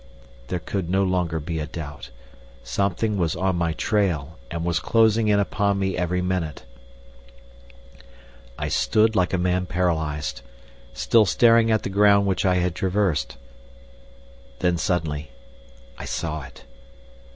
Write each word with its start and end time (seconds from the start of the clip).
There 0.47 0.57
could 0.57 0.89
no 0.89 1.03
longer 1.03 1.39
be 1.39 1.59
a 1.59 1.67
doubt. 1.67 2.09
Something 2.63 3.17
was 3.17 3.35
on 3.35 3.55
my 3.55 3.73
trail, 3.73 4.39
and 4.49 4.65
was 4.65 4.79
closing 4.79 5.27
in 5.27 5.37
upon 5.39 5.77
me 5.77 5.95
every 5.95 6.23
minute. 6.23 6.65
I 8.57 8.67
stood 8.67 9.15
like 9.15 9.31
a 9.31 9.37
man 9.37 9.67
paralyzed, 9.67 10.41
still 10.95 11.27
staring 11.27 11.69
at 11.69 11.83
the 11.83 11.89
ground 11.89 12.25
which 12.25 12.47
I 12.47 12.55
had 12.55 12.73
traversed. 12.73 13.37
Then 14.57 14.75
suddenly 14.75 15.29
I 15.99 16.05
saw 16.05 16.41
it. 16.45 16.65